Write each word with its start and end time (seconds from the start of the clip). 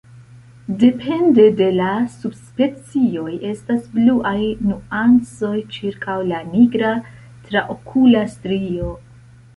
Depende 0.83 1.43
de 1.59 1.65
la 1.79 1.89
subspecioj 2.13 3.35
estas 3.49 3.83
bluaj 3.97 4.33
nuancoj 4.71 5.53
ĉirkaŭ 5.77 6.19
la 6.33 6.41
nigra 6.57 6.95
traokula 7.51 8.25
strio. 8.37 8.91